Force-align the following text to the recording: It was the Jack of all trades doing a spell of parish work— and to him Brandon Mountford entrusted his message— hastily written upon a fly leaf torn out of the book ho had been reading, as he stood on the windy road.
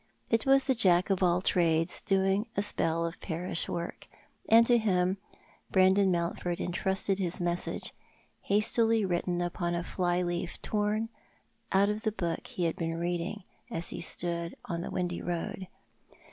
It 0.31 0.47
was 0.47 0.63
the 0.63 0.73
Jack 0.73 1.11
of 1.11 1.21
all 1.21 1.43
trades 1.43 2.01
doing 2.01 2.47
a 2.57 2.63
spell 2.63 3.05
of 3.05 3.19
parish 3.19 3.69
work— 3.69 4.07
and 4.49 4.65
to 4.65 4.79
him 4.79 5.17
Brandon 5.69 6.11
Mountford 6.11 6.59
entrusted 6.59 7.19
his 7.19 7.39
message— 7.39 7.93
hastily 8.51 9.05
written 9.05 9.41
upon 9.43 9.75
a 9.75 9.83
fly 9.83 10.23
leaf 10.23 10.59
torn 10.63 11.09
out 11.71 11.89
of 11.89 12.01
the 12.01 12.11
book 12.11 12.47
ho 12.57 12.63
had 12.63 12.77
been 12.77 12.97
reading, 12.97 13.43
as 13.69 13.89
he 13.89 14.01
stood 14.01 14.55
on 14.65 14.81
the 14.81 14.89
windy 14.89 15.21
road. 15.21 15.67